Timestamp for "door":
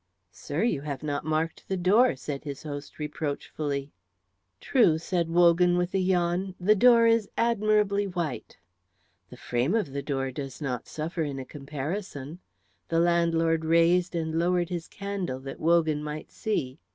1.77-2.15, 6.73-7.05, 10.01-10.31